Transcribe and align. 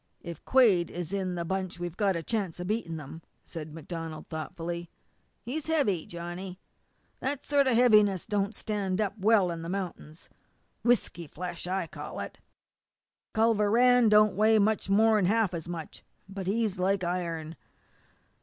"If 0.23 0.43
Quade 0.45 0.89
is 0.89 1.13
in 1.13 1.35
the 1.35 1.45
bunch 1.45 1.79
we've 1.79 1.95
got 1.95 2.15
a 2.15 2.23
chance 2.23 2.59
of 2.59 2.65
beating 2.65 2.97
them," 2.97 3.21
said 3.45 3.71
MacDonald 3.71 4.25
thoughtfully. 4.29 4.89
"He's 5.43 5.67
heavy, 5.67 6.07
Johnny 6.07 6.59
that 7.19 7.45
sort 7.45 7.67
of 7.67 7.75
heaviness 7.75 8.25
that 8.25 8.31
don't 8.31 8.55
stand 8.55 8.99
up 8.99 9.15
well 9.19 9.51
in 9.51 9.61
the 9.61 9.69
mount'ins; 9.69 10.27
whisky 10.81 11.27
flesh, 11.27 11.67
I 11.67 11.85
call 11.85 12.19
it. 12.19 12.39
Culver 13.35 13.69
Rann 13.69 14.09
don't 14.09 14.35
weigh 14.35 14.57
much 14.57 14.89
more'n 14.89 15.25
half 15.25 15.53
as 15.53 15.67
much, 15.67 16.03
but 16.27 16.47
he's 16.47 16.79
like 16.79 17.03
iron. 17.03 17.55